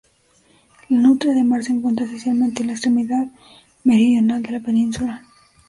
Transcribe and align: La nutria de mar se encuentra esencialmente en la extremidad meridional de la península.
La 0.89 0.97
nutria 0.97 1.35
de 1.35 1.43
mar 1.43 1.63
se 1.63 1.73
encuentra 1.73 2.07
esencialmente 2.07 2.61
en 2.63 2.69
la 2.69 2.73
extremidad 2.73 3.27
meridional 3.83 4.41
de 4.41 4.49
la 4.53 4.59
península. 4.59 5.21